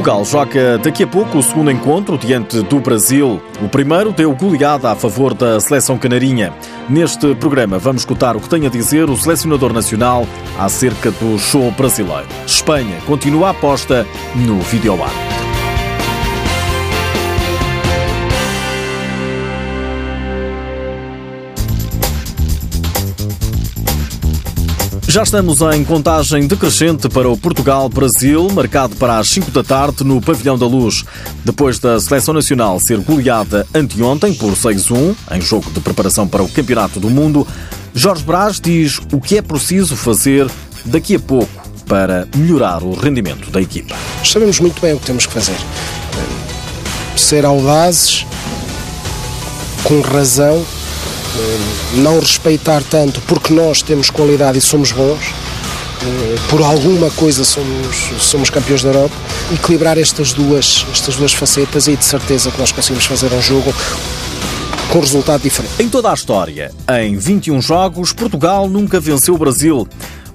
[0.00, 3.38] Portugal joga daqui a pouco o segundo encontro diante do Brasil.
[3.62, 6.54] O primeiro deu goleada a favor da seleção canarinha.
[6.88, 10.26] Neste programa vamos escutar o que tem a dizer o selecionador nacional
[10.58, 12.26] acerca do show brasileiro.
[12.46, 15.29] Espanha continua a aposta no videoarte.
[25.10, 30.20] Já estamos em contagem decrescente para o Portugal-Brasil, marcado para as 5 da tarde no
[30.20, 31.04] Pavilhão da Luz.
[31.44, 36.48] Depois da seleção nacional ser goleada anteontem por 6-1, em jogo de preparação para o
[36.48, 37.44] Campeonato do Mundo,
[37.92, 40.48] Jorge Brás diz o que é preciso fazer
[40.84, 43.96] daqui a pouco para melhorar o rendimento da equipa.
[44.24, 45.56] Sabemos muito bem o que temos que fazer.
[47.16, 48.24] Ser audazes,
[49.82, 50.64] com razão
[51.94, 55.32] não respeitar tanto porque nós temos qualidade e somos bons,
[56.02, 59.14] eh, por alguma coisa somos, somos campeões da Europa,
[59.52, 63.74] equilibrar estas duas, estas duas facetas e de certeza que nós conseguimos fazer um jogo
[64.90, 65.74] com resultado diferente.
[65.78, 69.86] Em toda a história, em 21 jogos, Portugal nunca venceu o Brasil.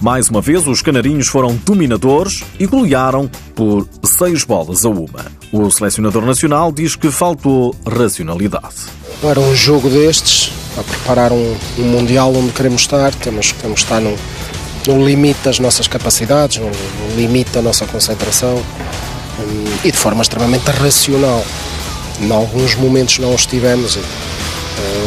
[0.00, 5.24] Mais uma vez, os canarinhos foram dominadores e golearam por seis bolas a uma.
[5.52, 8.74] O selecionador nacional diz que faltou racionalidade.
[9.22, 14.00] Para um jogo destes, a preparar um, um Mundial onde queremos estar, temos, temos estar
[14.00, 14.16] no,
[14.86, 20.22] no limite das nossas capacidades, no, no limite da nossa concentração um, e de forma
[20.22, 21.44] extremamente racional.
[22.20, 24.00] Em alguns momentos não estivemos, uh,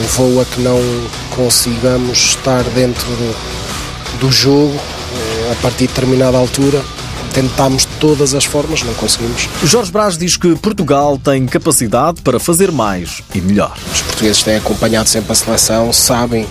[0.00, 0.80] levou a que não
[1.30, 6.82] consigamos estar dentro do, do jogo uh, a partir de determinada altura
[7.32, 9.48] tentámos de todas as formas, não conseguimos.
[9.64, 13.76] Jorge Brás diz que Portugal tem capacidade para fazer mais e melhor.
[13.92, 16.46] Os portugueses têm acompanhado sempre a seleção, sabem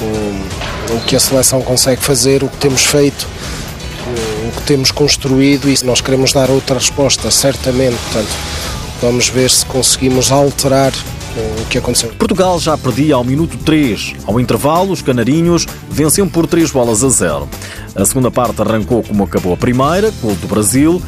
[0.00, 3.26] o, o que a seleção consegue fazer, o que temos feito,
[4.06, 7.96] o, o que temos construído e nós queremos dar outra resposta, certamente.
[8.04, 8.30] Portanto,
[9.00, 10.92] vamos ver se conseguimos alterar
[11.36, 12.10] o que aconteceu.
[12.18, 14.14] Portugal já perdia ao minuto 3.
[14.26, 17.48] Ao intervalo, os canarinhos venciam por 3 bolas a 0.
[17.94, 21.00] A segunda parte arrancou como acabou a primeira, gol do Brasil.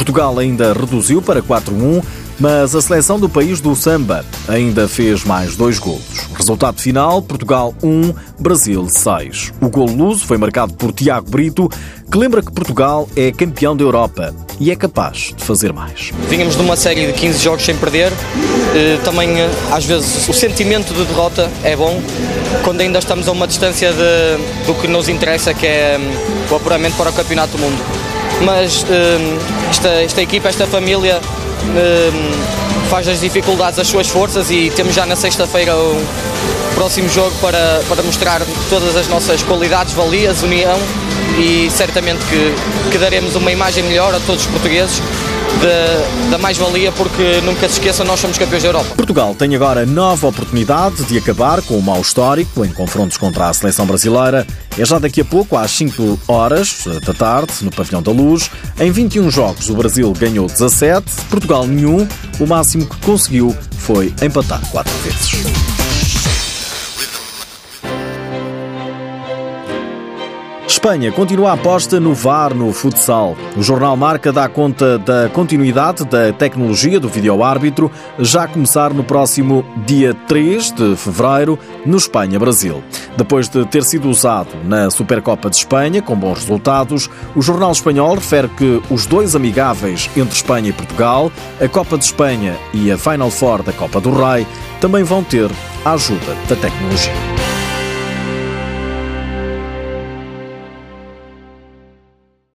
[0.00, 2.02] Portugal ainda reduziu para 4-1,
[2.38, 6.26] mas a seleção do país do samba ainda fez mais dois golos.
[6.34, 9.52] Resultado final: Portugal 1, Brasil 6.
[9.60, 11.68] O gol luso foi marcado por Tiago Brito,
[12.10, 16.12] que lembra que Portugal é campeão da Europa e é capaz de fazer mais.
[16.30, 18.10] Vínhamos de uma série de 15 jogos sem perder.
[18.74, 22.02] Eh, também, eh, às vezes, o sentimento de derrota é bom
[22.64, 26.56] quando ainda estamos a uma distância de, do que nos interessa, que é hum, o
[26.56, 28.09] apuramento para o Campeonato do Mundo.
[28.40, 29.38] Mas hum,
[29.70, 35.06] esta, esta equipa, esta família hum, faz das dificuldades as suas forças e temos já
[35.06, 36.04] na sexta-feira o
[36.74, 40.78] próximo jogo para, para mostrar todas as nossas qualidades, valias, união
[41.38, 45.02] e certamente que, que daremos uma imagem melhor a todos os portugueses
[46.30, 48.94] da, mais-valia, porque nunca se esqueçam, nós somos campeões da Europa.
[48.94, 53.52] Portugal tem agora nova oportunidade de acabar com o mau histórico em confrontos contra a
[53.52, 54.46] seleção brasileira.
[54.78, 58.50] É já daqui a pouco, às 5 horas da tarde, no Pavilhão da Luz.
[58.78, 62.06] Em 21 jogos, o Brasil ganhou 17, Portugal nenhum.
[62.38, 66.49] O máximo que conseguiu foi empatar quatro vezes.
[70.70, 73.36] Espanha continua a aposta no VAR no futsal.
[73.56, 79.02] O jornal Marca dá conta da continuidade da tecnologia do vídeo-árbitro, já a começar no
[79.02, 82.84] próximo dia 3 de fevereiro, no Espanha-Brasil.
[83.16, 88.14] Depois de ter sido usado na Supercopa de Espanha, com bons resultados, o jornal espanhol
[88.14, 92.96] refere que os dois amigáveis entre Espanha e Portugal, a Copa de Espanha e a
[92.96, 94.46] Final Four da Copa do Rei,
[94.80, 95.50] também vão ter
[95.84, 97.39] a ajuda da tecnologia.